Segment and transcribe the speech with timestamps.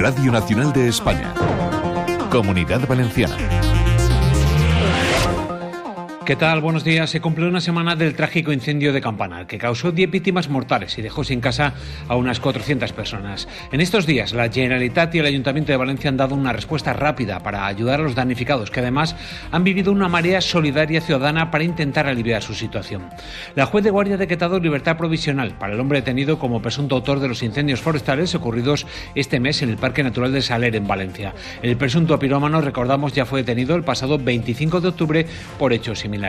[0.00, 1.34] Radio Nacional de España.
[2.30, 3.59] Comunidad Valenciana.
[6.30, 6.60] ¿Qué tal?
[6.60, 7.10] Buenos días.
[7.10, 11.02] Se cumple una semana del trágico incendio de Campanar, que causó 10 víctimas mortales y
[11.02, 11.74] dejó sin casa
[12.06, 13.48] a unas 400 personas.
[13.72, 17.40] En estos días, la Generalitat y el Ayuntamiento de Valencia han dado una respuesta rápida
[17.40, 19.16] para ayudar a los damnificados, que además
[19.50, 23.10] han vivido una marea solidaria ciudadana para intentar aliviar su situación.
[23.56, 27.18] La juez de guardia ha decretado libertad provisional para el hombre detenido como presunto autor
[27.18, 28.86] de los incendios forestales ocurridos
[29.16, 31.34] este mes en el Parque Natural de Saler, en Valencia.
[31.60, 35.26] El presunto pirómano, recordamos, ya fue detenido el pasado 25 de octubre
[35.58, 36.19] por hechos similares.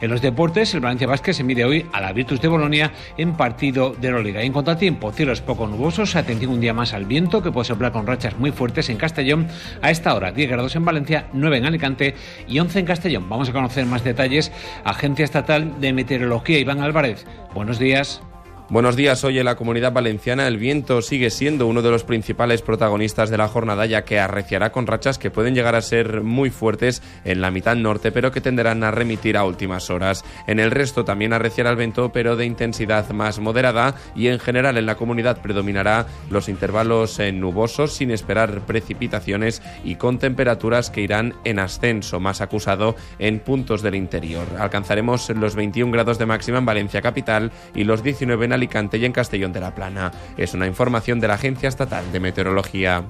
[0.00, 3.36] En los deportes, el Valencia Vázquez se mide hoy a la Virtus de Bolonia en
[3.36, 4.42] partido de Euroliga.
[4.42, 7.66] En cuanto al tiempo, cielos poco nubosos, atención un día más al viento que puede
[7.66, 9.48] soplar con rachas muy fuertes en Castellón.
[9.82, 12.14] A esta hora, 10 grados en Valencia, 9 en Alicante
[12.46, 13.28] y 11 en Castellón.
[13.28, 14.52] Vamos a conocer más detalles.
[14.84, 17.26] Agencia Estatal de Meteorología, Iván Álvarez.
[17.54, 18.22] Buenos días.
[18.70, 19.24] Buenos días.
[19.24, 23.36] Hoy en la comunidad valenciana el viento sigue siendo uno de los principales protagonistas de
[23.36, 27.40] la jornada ya que arreciará con rachas que pueden llegar a ser muy fuertes en
[27.40, 30.24] la mitad norte pero que tenderán a remitir a últimas horas.
[30.46, 34.78] En el resto también arreciará el viento pero de intensidad más moderada y en general
[34.78, 41.34] en la comunidad predominará los intervalos nubosos sin esperar precipitaciones y con temperaturas que irán
[41.42, 44.46] en ascenso más acusado en puntos del interior.
[44.60, 49.06] Alcanzaremos los 21 grados de máxima en Valencia capital y los 19 en Alicante y
[49.06, 50.12] en Castellón de la Plana.
[50.36, 53.04] Es una información de la Agencia Estatal de Meteorología.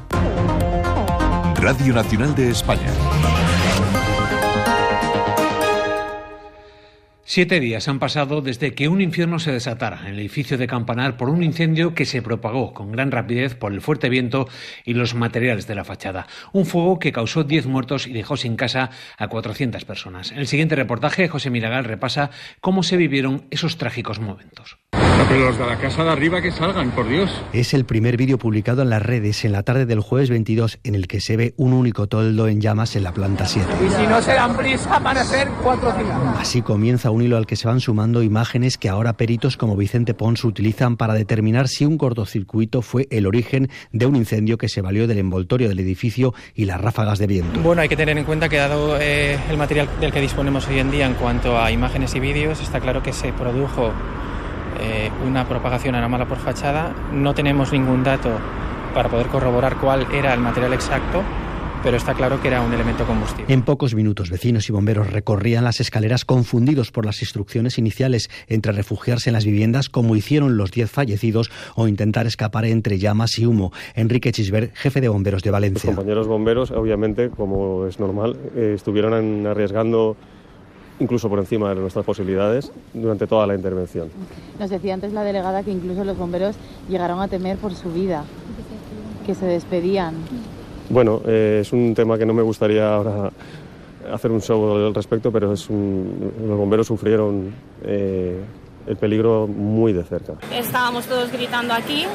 [1.57, 2.89] Radio Nacional de España.
[7.33, 11.17] Siete días han pasado desde que un infierno se desatara en el edificio de Campanar
[11.17, 14.49] por un incendio que se propagó con gran rapidez por el fuerte viento
[14.85, 16.27] y los materiales de la fachada.
[16.53, 20.33] Un fuego que causó 10 muertos y dejó sin casa a 400 personas.
[20.33, 24.79] En el siguiente reportaje, José Miragal repasa cómo se vivieron esos trágicos momentos.
[25.29, 27.31] Pero los de la casa de arriba que salgan, por Dios.
[27.53, 30.95] Es el primer vídeo publicado en las redes en la tarde del jueves 22 en
[30.95, 33.69] el que se ve un único toldo en llamas en la planta 7.
[33.87, 36.17] Y si no se dan prisa van a ser cuatro días.
[36.39, 40.15] Así comienza un hilo al que se van sumando imágenes que ahora peritos como Vicente
[40.15, 44.81] Pons utilizan para determinar si un cortocircuito fue el origen de un incendio que se
[44.81, 47.61] valió del envoltorio del edificio y las ráfagas de viento.
[47.61, 50.79] Bueno, hay que tener en cuenta que dado eh, el material del que disponemos hoy
[50.79, 53.93] en día en cuanto a imágenes y vídeos, está claro que se produjo
[54.81, 56.95] eh, una propagación anómala por fachada.
[57.13, 58.31] No tenemos ningún dato
[58.95, 61.23] para poder corroborar cuál era el material exacto,
[61.83, 63.53] pero está claro que era un elemento combustible.
[63.53, 68.73] En pocos minutos, vecinos y bomberos recorrían las escaleras confundidos por las instrucciones iniciales entre
[68.73, 73.47] refugiarse en las viviendas, como hicieron los 10 fallecidos, o intentar escapar entre llamas y
[73.47, 73.73] humo.
[73.95, 75.91] Enrique Chisbert, jefe de bomberos de Valencia.
[75.91, 80.17] Los compañeros bomberos, obviamente, como es normal, eh, estuvieron arriesgando
[81.01, 84.09] incluso por encima de nuestras posibilidades durante toda la intervención.
[84.59, 86.57] Nos decía antes la delegada que incluso los bomberos
[86.89, 88.25] llegaron a temer por su vida,
[89.27, 90.15] que se despedían.
[90.89, 93.31] Bueno, eh, es un tema que no me gustaría ahora
[94.13, 97.53] hacer un show al respecto, pero es un, los bomberos sufrieron
[97.83, 98.41] eh,
[98.87, 100.35] el peligro muy de cerca.
[100.53, 102.07] Estábamos todos gritando aquí,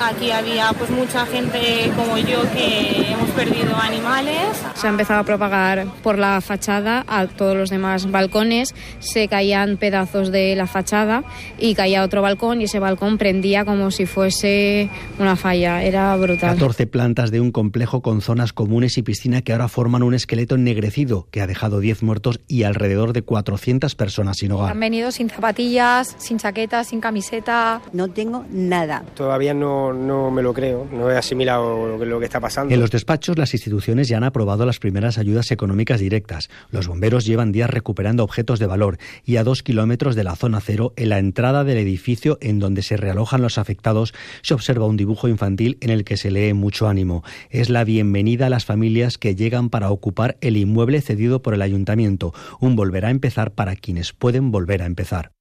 [0.00, 4.38] aquí había pues mucha gente como yo que hemos perdido animales.
[4.74, 9.76] Se ha empezado a propagar por la fachada a todos los demás balcones, se caían
[9.76, 11.24] pedazos de la fachada
[11.58, 16.54] y caía otro balcón y ese balcón prendía como si fuese una falla, era brutal.
[16.54, 20.54] 14 plantas de un complejo con zonas comunes y piscina que ahora forman un esqueleto
[20.54, 24.72] ennegrecido que ha dejado 10 muertos y alrededor de 400 personas sin hogar.
[24.72, 27.80] Han venido sin zapatillas, sin chaqueta, sin camiseta.
[27.92, 29.04] No tengo nada.
[29.14, 32.72] Todavía no, no me lo creo, no he asimilado lo que, lo que está pasando.
[32.72, 36.48] En los despachos, las instituciones ya han aprobado las primeras ayudas económicas directas.
[36.70, 40.60] Los bomberos llevan días recuperando objetos de valor y a dos kilómetros de la zona
[40.60, 44.96] cero, en la entrada del edificio en donde se realojan los afectados, se observa un
[44.96, 47.22] dibujo infantil en el que se lee mucho ánimo.
[47.50, 51.62] Es la bienvenida a las familias que llegan para ocupar el inmueble cedido por el
[51.62, 52.32] ayuntamiento.
[52.60, 55.32] Un volver a empezar para quienes pueden volver a empezar.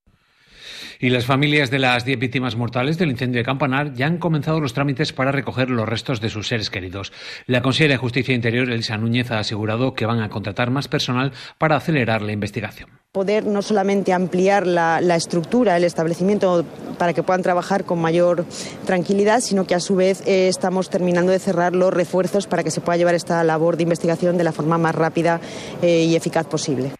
[1.03, 4.61] Y las familias de las 10 víctimas mortales del incendio de Campanar ya han comenzado
[4.61, 7.11] los trámites para recoger los restos de sus seres queridos.
[7.45, 11.33] La consejera de Justicia Interior, Elisa Núñez, ha asegurado que van a contratar más personal
[11.57, 12.89] para acelerar la investigación.
[13.11, 16.63] Poder no solamente ampliar la, la estructura, el establecimiento,
[16.97, 18.45] para que puedan trabajar con mayor
[18.85, 22.71] tranquilidad, sino que a su vez eh, estamos terminando de cerrar los refuerzos para que
[22.71, 25.41] se pueda llevar esta labor de investigación de la forma más rápida
[25.81, 26.93] eh, y eficaz posible.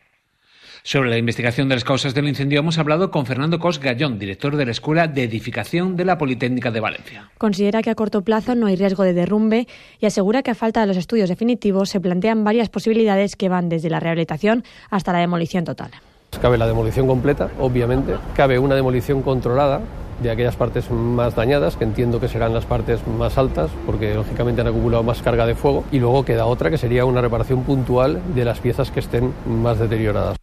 [0.86, 4.58] Sobre la investigación de las causas del incendio hemos hablado con Fernando Cos Gallón, director
[4.58, 7.32] de la Escuela de Edificación de la Politécnica de Valencia.
[7.38, 9.66] Considera que a corto plazo no hay riesgo de derrumbe
[10.02, 13.70] y asegura que a falta de los estudios definitivos se plantean varias posibilidades que van
[13.70, 15.92] desde la rehabilitación hasta la demolición total.
[16.42, 19.80] Cabe la demolición completa, obviamente, cabe una demolición controlada
[20.22, 24.60] de aquellas partes más dañadas, que entiendo que serán las partes más altas, porque lógicamente
[24.60, 28.22] han acumulado más carga de fuego, y luego queda otra que sería una reparación puntual
[28.36, 30.43] de las piezas que estén más deterioradas.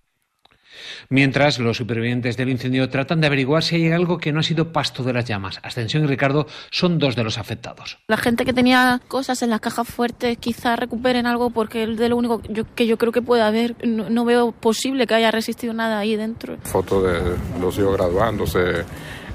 [1.08, 4.72] Mientras, los supervivientes del incendio tratan de averiguar si hay algo que no ha sido
[4.72, 5.60] pasto de las llamas.
[5.62, 7.98] Ascensión y Ricardo son dos de los afectados.
[8.08, 12.08] La gente que tenía cosas en las cajas fuertes quizás recuperen algo porque es de
[12.08, 12.42] lo único
[12.74, 13.76] que yo creo que puede haber.
[13.86, 16.56] No, veo posible que haya resistido nada ahí dentro.
[16.62, 18.84] Fotos de los hijos graduándose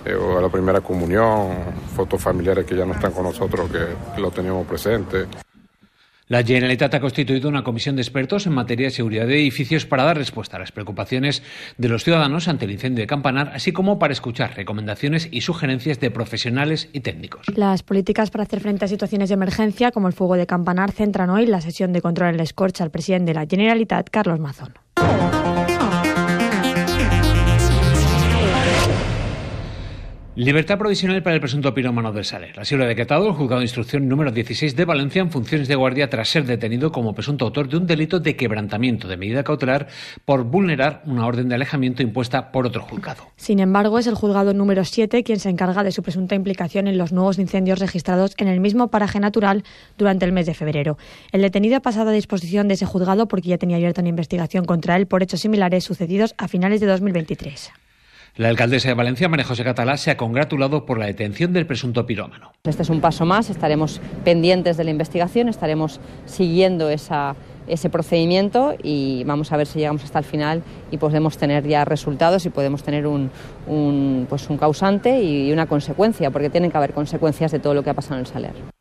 [0.05, 1.51] eh, o a la primera comunión,
[1.95, 5.25] fotos familiares que ya no están con nosotros, que lo teníamos presente.
[6.27, 10.03] La Generalitat ha constituido una comisión de expertos en materia de seguridad de edificios para
[10.03, 11.43] dar respuesta a las preocupaciones
[11.77, 15.99] de los ciudadanos ante el incendio de Campanar, así como para escuchar recomendaciones y sugerencias
[15.99, 17.45] de profesionales y técnicos.
[17.55, 21.29] Las políticas para hacer frente a situaciones de emergencia, como el fuego de Campanar, centran
[21.29, 24.73] hoy la sesión de control en la escorcha al presidente de la Generalitat, Carlos Mazón.
[30.37, 32.59] Libertad provisional para el presunto pirómano del Saler.
[32.59, 35.75] Así lo ha decretado el juzgado de instrucción número 16 de Valencia en funciones de
[35.75, 39.87] guardia tras ser detenido como presunto autor de un delito de quebrantamiento de medida cautelar
[40.25, 43.23] por vulnerar una orden de alejamiento impuesta por otro juzgado.
[43.37, 46.97] Sin embargo, es el juzgado número 7 quien se encarga de su presunta implicación en
[46.97, 49.63] los nuevos incendios registrados en el mismo paraje natural
[49.97, 50.97] durante el mes de febrero.
[51.31, 54.65] El detenido ha pasado a disposición de ese juzgado porque ya tenía abierta una investigación
[54.65, 57.71] contra él por hechos similares sucedidos a finales de 2023.
[58.37, 62.05] La alcaldesa de Valencia, María José Catalá, se ha congratulado por la detención del presunto
[62.05, 62.51] pirómano.
[62.65, 69.23] Este es un paso más, estaremos pendientes de la investigación, estaremos siguiendo ese procedimiento y
[69.23, 72.83] vamos a ver si llegamos hasta el final y podemos tener ya resultados y podemos
[72.83, 73.31] tener un,
[74.27, 77.91] pues un causante y una consecuencia, porque tienen que haber consecuencias de todo lo que
[77.91, 78.74] ha pasado en el Saler.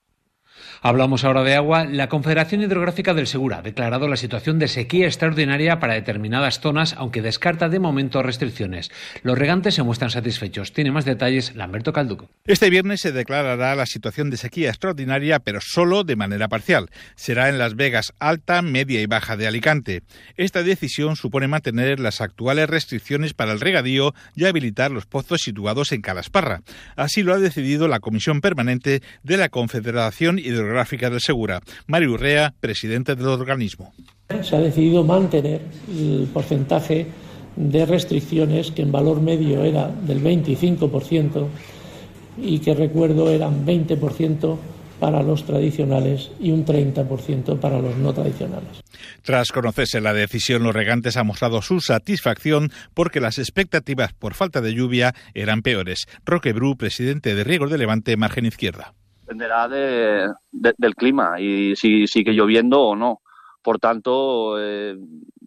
[0.87, 1.87] Hablamos ahora de agua.
[1.87, 6.93] La Confederación Hidrográfica del Segura ha declarado la situación de sequía extraordinaria para determinadas zonas,
[6.99, 8.91] aunque descarta de momento restricciones.
[9.23, 10.75] Los regantes se muestran satisfechos.
[10.75, 12.29] Tiene más detalles Lamberto Calduco.
[12.45, 16.91] Este viernes se declarará la situación de sequía extraordinaria, pero solo de manera parcial.
[17.17, 20.03] Será en Las Vegas alta, media y baja de Alicante.
[20.37, 25.93] Esta decisión supone mantener las actuales restricciones para el regadío y habilitar los pozos situados
[25.93, 26.61] en Calasparra.
[26.95, 31.61] Así lo ha decidido la Comisión Permanente de la Confederación Hidrográfica Del Segura.
[31.87, 33.93] Mario Urrea, presidente del organismo.
[34.43, 37.07] Se ha decidido mantener el porcentaje
[37.57, 41.47] de restricciones que en valor medio era del 25%
[42.39, 44.59] y que recuerdo eran 20%
[44.99, 48.83] para los tradicionales y un 30% para los no tradicionales.
[49.23, 54.61] Tras conocerse la decisión, los regantes han mostrado su satisfacción porque las expectativas por falta
[54.61, 56.07] de lluvia eran peores.
[56.25, 58.95] Roque Bru, presidente de Riegos de Levante, margen izquierda
[59.25, 63.21] dependerá de, del clima y si sigue lloviendo o no.
[63.63, 64.97] Por tanto, eh,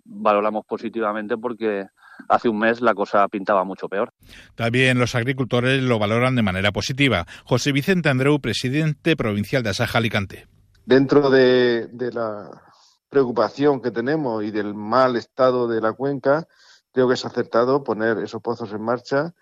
[0.06, 1.86] valoramos positivamente porque
[2.28, 4.12] hace un mes la cosa pintaba mucho peor.
[4.56, 7.26] También los agricultores lo valoran de manera positiva.
[7.46, 10.48] José Vicente Andreu, presidente provincial de Asaja Alicante.
[10.86, 12.50] Dentro de, la
[13.10, 16.48] preocupación que tenemos y del mal estado de la cuenca,
[16.92, 19.34] creo que es acertado poner esos pozos en marcha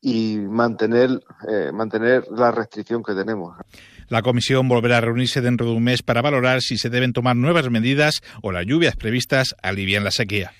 [0.00, 1.10] y mantener,
[1.48, 3.56] eh, mantener la restricción que tenemos.
[4.08, 7.36] La comisión volverá a reunirse dentro de un mes para valorar si se deben tomar
[7.36, 10.52] nuevas medidas o las lluvias previstas alivian la sequía.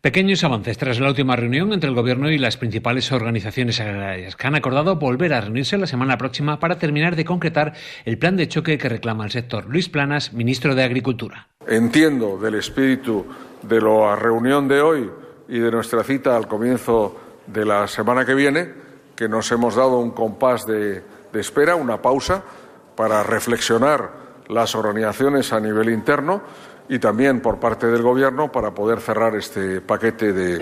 [0.00, 4.46] Pequeños avances tras la última reunión entre el Gobierno y las principales organizaciones agrarias, que
[4.46, 7.72] han acordado volver a reunirse la semana próxima para terminar de concretar
[8.04, 9.66] el plan de choque que reclama el sector.
[9.66, 11.48] Luis Planas, ministro de Agricultura.
[11.66, 13.26] Entiendo del espíritu
[13.62, 15.10] de la reunión de hoy
[15.48, 18.72] y de nuestra cita al comienzo de la semana que viene,
[19.16, 21.02] que nos hemos dado un compás de,
[21.32, 22.42] espera, una pausa,
[22.94, 24.10] para reflexionar
[24.48, 26.42] las organizaciones a nivel interno
[26.88, 30.58] y también por parte del Gobierno para poder cerrar este paquete de,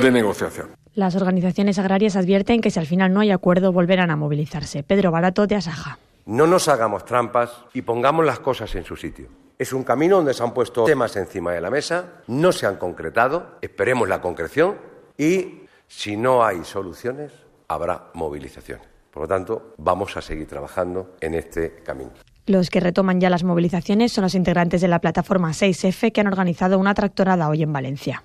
[0.00, 0.68] de, negociación.
[0.94, 4.82] Las organizaciones agrarias advierten que si al final no hay acuerdo volverán a movilizarse.
[4.82, 5.98] Pedro Barato de Asaja.
[6.24, 9.28] No nos hagamos trampas y pongamos las cosas en su sitio.
[9.58, 12.76] Es un camino donde se han puesto temas encima de la mesa, no se han
[12.76, 14.76] concretado, esperemos la concreción
[15.16, 17.32] y si no hay soluciones,
[17.68, 18.80] habrá movilización.
[19.10, 22.10] Por lo tanto, vamos a seguir trabajando en este camino.
[22.46, 26.26] Los que retoman ya las movilizaciones son los integrantes de la plataforma 6F que han
[26.28, 28.24] organizado una tractorada hoy en Valencia.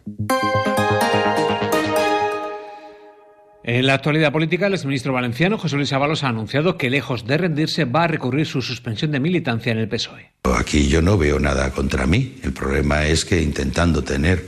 [3.63, 7.38] En la actualidad política, el exministro valenciano José Luis Ábalos ha anunciado que, lejos de
[7.38, 10.32] rendirse, va a recurrir su suspensión de militancia en el PSOE.
[10.58, 12.38] Aquí yo no veo nada contra mí.
[12.44, 14.48] El problema es que intentando tener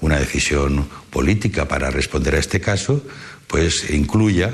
[0.00, 3.02] una decisión política para responder a este caso,
[3.46, 4.52] pues incluya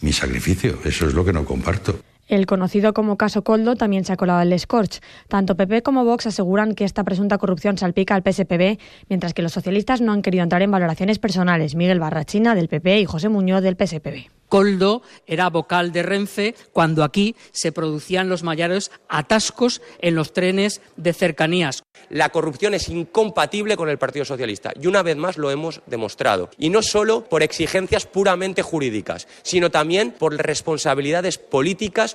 [0.00, 0.78] mi sacrificio.
[0.84, 1.98] Eso es lo que no comparto.
[2.26, 5.00] El conocido como caso Coldo también se ha colado el Scorch.
[5.28, 9.52] Tanto PP como Vox aseguran que esta presunta corrupción salpica al PSPB, mientras que los
[9.52, 11.74] socialistas no han querido entrar en valoraciones personales.
[11.74, 17.02] Miguel Barrachina del PP y José Muñoz del PSPB Coldo era vocal de Renfe cuando
[17.02, 21.82] aquí se producían los mayores atascos en los trenes de cercanías.
[22.08, 26.50] La corrupción es incompatible con el Partido Socialista y una vez más lo hemos demostrado.
[26.56, 32.14] Y no solo por exigencias puramente jurídicas, sino también por responsabilidades políticas.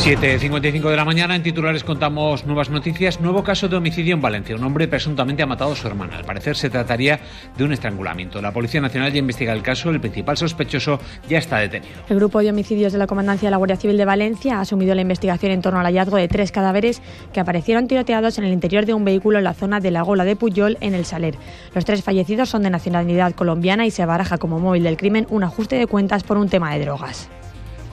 [0.00, 3.20] 7.55 de la mañana, en titulares contamos nuevas noticias.
[3.20, 4.56] Nuevo caso de homicidio en Valencia.
[4.56, 6.16] Un hombre presuntamente ha matado a su hermana.
[6.16, 7.20] Al parecer se trataría
[7.58, 8.40] de un estrangulamiento.
[8.40, 9.90] La Policía Nacional ya investiga el caso.
[9.90, 11.92] El principal sospechoso ya está detenido.
[12.08, 14.94] El grupo de homicidios de la Comandancia de la Guardia Civil de Valencia ha asumido
[14.94, 17.02] la investigación en torno al hallazgo de tres cadáveres
[17.34, 20.24] que aparecieron tiroteados en el interior de un vehículo en la zona de la Gola
[20.24, 21.34] de Puyol, en el Saler.
[21.74, 25.44] Los tres fallecidos son de nacionalidad colombiana y se baraja como móvil del crimen un
[25.44, 27.28] ajuste de cuentas por un tema de drogas.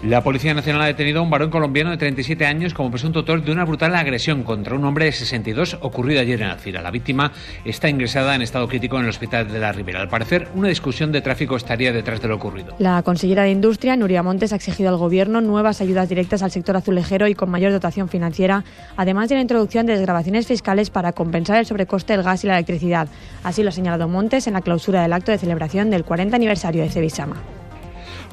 [0.04, 3.44] La Policía Nacional ha detenido a un varón colombiano de 37 años como presunto autor
[3.44, 6.84] de una brutal agresión contra un hombre de 62 ocurrido ayer en Alcira.
[6.84, 7.32] La víctima
[7.66, 10.00] está ingresada en estado crítico en el hospital de la Ribera.
[10.00, 12.76] Al parecer, una discusión de tráfico estaría detrás de lo ocurrido.
[12.78, 16.78] La consellera de Industria, Nuria Montes, ha exigido al Gobierno nuevas ayudas directas al sector
[16.78, 18.64] azulejero y con mayor dotación financiera,
[18.98, 22.54] además de la introducción de desgrabaciones fiscales para compensar el sobrecoste del gas y la
[22.54, 23.08] electricidad.
[23.44, 26.84] Así lo ha señalado Montes en la clausura del acto de celebración del 40 aniversario
[26.84, 27.57] de Cebisama.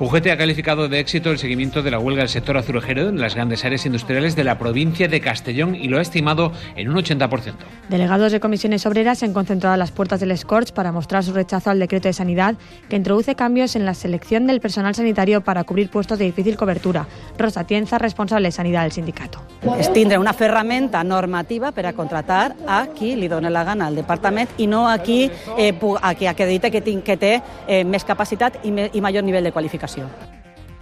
[0.00, 3.36] UGT ha calificado de éxito el seguimiento de la huelga del sector azulejero en las
[3.36, 7.52] grandes áreas industriales de la provincia de Castellón y lo ha estimado en un 80%.
[7.88, 11.32] Delegados de comisiones obreras se han concentrado a las puertas del Scorch para mostrar su
[11.32, 12.56] rechazo al decreto de sanidad
[12.88, 17.06] que introduce cambios en la selección del personal sanitario para cubrir puestos de difícil cobertura.
[17.38, 19.42] Rosa Tienza, responsable de sanidad del sindicato.
[19.78, 23.94] Es tindre una ferramenta normativa per a contratar a qui li dona la gana al
[23.94, 25.72] departament i no a qui, eh,
[26.02, 27.32] a qui acredita que, que té
[27.68, 29.83] eh, més capacitat i, me, i major nivell de qualificació.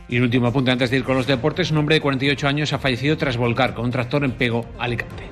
[0.08, 2.72] Y el último apunte antes de ir con los deportes, un hombre de 48 años
[2.72, 5.30] ha fallecido tras volcar con un tractor en Pego, Alicante.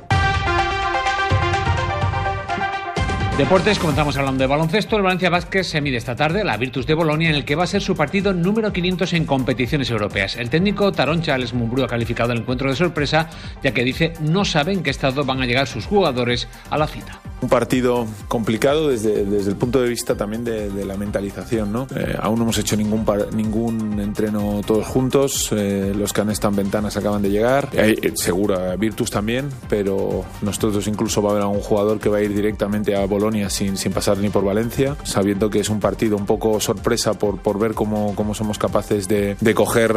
[3.40, 4.98] Deportes, comenzamos hablando de baloncesto.
[4.98, 7.64] El Valencia Vázquez se mide esta tarde la Virtus de Bolonia, en el que va
[7.64, 10.36] a ser su partido número 500 en competiciones europeas.
[10.36, 13.30] El técnico Taron Charles Mumbrú ha calificado el encuentro de sorpresa,
[13.62, 16.86] ya que dice no sabe en qué estado van a llegar sus jugadores a la
[16.86, 17.18] cita.
[17.40, 21.72] Un partido complicado desde, desde el punto de vista también de, de la mentalización.
[21.72, 21.86] ¿no?
[21.96, 25.48] Eh, aún no hemos hecho ningún, par, ningún entreno todos juntos.
[25.52, 27.70] Eh, los que han estado en ventanas acaban de llegar.
[27.72, 32.22] Eh, seguro, Virtus también, pero nosotros incluso va a haber algún jugador que va a
[32.22, 36.16] ir directamente a Bolonia sin, sin, pasar ni por Valencia, sabiendo que es un partido
[36.16, 39.96] un poco sorpresa por, por ver cómo, cómo somos capaces de, de coger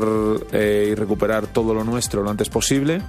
[0.52, 3.02] eh, y recuperar todo lo nuestro lo antes posible.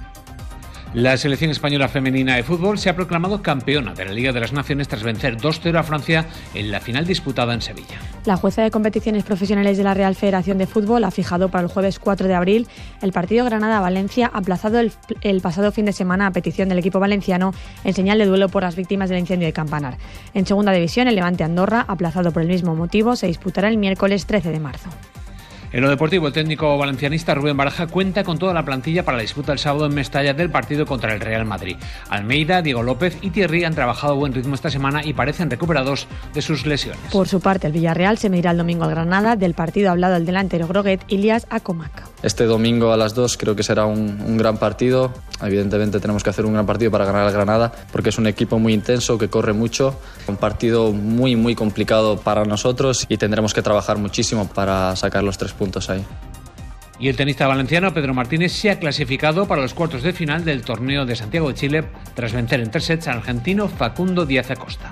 [0.95, 4.53] La selección española femenina de fútbol se ha proclamado campeona de la Liga de las
[4.53, 7.99] Naciones tras vencer 2-0 a Francia en la final disputada en Sevilla.
[8.23, 11.69] La jueza de competiciones profesionales de la Real Federación de Fútbol ha fijado para el
[11.69, 12.67] jueves 4 de abril
[13.01, 17.53] el partido Granada-Valencia aplazado el, el, pasado fin de semana a petición del equipo valenciano
[17.83, 19.97] en señal de duelo por las víctimas del incendio de Campanar.
[20.33, 24.27] En segunda división, el Levante Andorra, aplazado por el mismo motivo, se disputará el miércoles
[24.27, 24.89] 13 de marzo.
[25.75, 29.23] En lo deportivo, el técnico valencianista Rubén Baraja cuenta con toda la plantilla para la
[29.23, 31.75] disputa el sábado en Mestalla del partido contra el Real Madrid.
[32.07, 36.07] Almeida, Diego López y Thierry han trabajado a buen ritmo esta semana y parecen recuperados
[36.33, 37.11] de sus lesiones.
[37.11, 39.35] Por su parte, el Villarreal se medirá el domingo al Granada.
[39.35, 42.14] Del partido ha hablado el delantero Groguet Ilias Acomac.
[42.25, 45.13] Este domingo a las 2 creo que será un, un gran partido.
[45.43, 48.57] Evidentemente tenemos que hacer un gran partido para ganar al Granada porque es un equipo
[48.57, 49.99] muy intenso que corre mucho.
[50.27, 55.37] Un partido muy, muy complicado para nosotros y tendremos que trabajar muchísimo para sacar los
[55.37, 56.03] tres puntos ahí.
[56.97, 60.63] Y el tenista valenciano Pedro Martínez se ha clasificado para los cuartos de final del
[60.63, 61.83] torneo de Santiago de Chile
[62.15, 64.89] tras vencer en tres sets al argentino Facundo Díaz Acosta.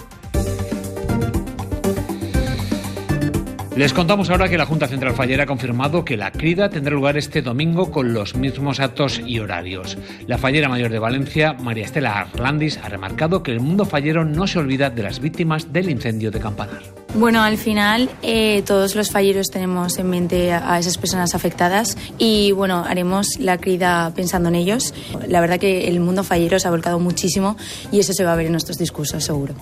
[3.76, 7.18] Les contamos ahora que la Junta Central Fallera ha confirmado que la crida tendrá lugar
[7.18, 9.98] este domingo con los mismos actos y horarios.
[10.28, 14.46] La Fallera Mayor de Valencia, María Estela Arlandis, ha remarcado que el mundo fallero no
[14.46, 16.84] se olvida de las víctimas del incendio de Campanar.
[17.16, 22.52] Bueno, al final eh, todos los falleros tenemos en mente a esas personas afectadas y
[22.52, 24.94] bueno, haremos la crida pensando en ellos.
[25.28, 27.58] La verdad que el mundo fallero se ha volcado muchísimo
[27.92, 29.56] y eso se va a ver en nuestros discursos, seguro.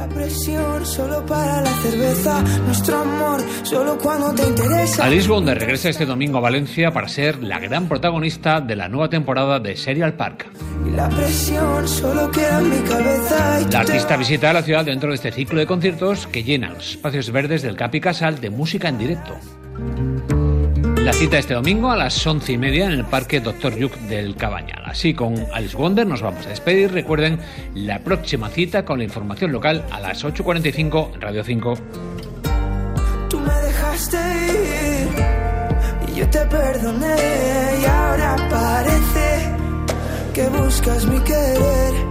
[0.00, 5.04] La presión solo para la cerveza, nuestro amor solo cuando te interesa.
[5.04, 9.10] Alice Wonder regresa este domingo a Valencia para ser la gran protagonista de la nueva
[9.10, 10.46] temporada de Serial Park.
[10.86, 13.60] Y la presión solo queda en mi cabeza.
[13.70, 17.30] La artista visita la ciudad dentro de este ciclo de conciertos que llenan los espacios
[17.30, 19.38] verdes del Capi Casal de música en directo.
[21.04, 23.74] La cita este domingo a las once y media en el Parque Dr.
[23.74, 24.82] Yuk del Cabañal.
[24.84, 26.92] Así con Alice Wonder nos vamos a despedir.
[26.92, 27.40] Recuerden
[27.74, 31.74] la próxima cita con la información local a las 8.45 en Radio 5.
[33.30, 37.16] Tú me dejaste ir y yo te perdoné
[37.80, 39.54] y ahora parece
[40.34, 42.09] que buscas mi querer